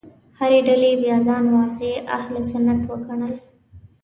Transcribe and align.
هرې 0.39 0.59
ډلې 0.67 0.91
بیا 1.01 1.15
ځان 1.27 1.43
واقعي 1.55 1.93
اهل 2.17 2.35
سنت 2.51 2.81
وګڼل. 2.89 3.33